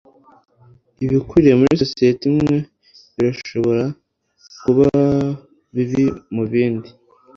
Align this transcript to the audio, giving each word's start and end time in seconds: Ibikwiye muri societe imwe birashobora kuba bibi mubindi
Ibikwiye 1.03 1.51
muri 1.59 1.73
societe 1.83 2.23
imwe 2.31 2.55
birashobora 3.15 3.85
kuba 4.61 4.87
bibi 5.75 6.05
mubindi 6.35 6.89